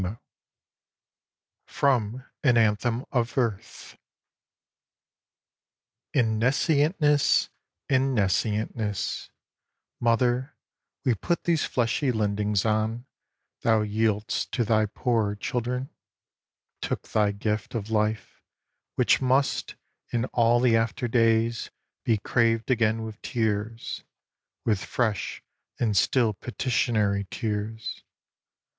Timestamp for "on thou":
12.65-13.83